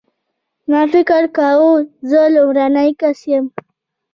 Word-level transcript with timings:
ما 0.71 0.81
فکر 0.93 1.23
کاوه 1.37 1.73
زه 2.09 2.19
لومړنی 2.35 2.89
کس 2.99 3.19
یم. 3.31 3.45